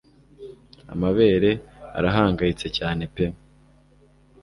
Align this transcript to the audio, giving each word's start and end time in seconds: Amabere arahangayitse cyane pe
Amabere 0.93 1.49
arahangayitse 1.97 2.67
cyane 2.77 3.03
pe 3.13 3.25